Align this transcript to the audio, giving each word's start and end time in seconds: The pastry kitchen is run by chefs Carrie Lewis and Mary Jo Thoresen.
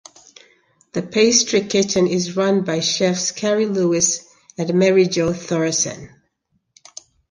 The 0.93 1.03
pastry 1.03 1.61
kitchen 1.61 2.07
is 2.07 2.35
run 2.35 2.63
by 2.63 2.79
chefs 2.79 3.29
Carrie 3.31 3.67
Lewis 3.67 4.25
and 4.57 4.73
Mary 4.73 5.05
Jo 5.05 5.31
Thoresen. 5.31 6.09